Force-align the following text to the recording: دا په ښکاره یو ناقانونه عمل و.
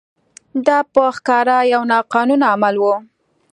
دا 0.65 0.77
په 0.93 1.03
ښکاره 1.15 1.57
یو 1.73 1.81
ناقانونه 1.91 2.45
عمل 2.53 2.75
و. 2.81 2.85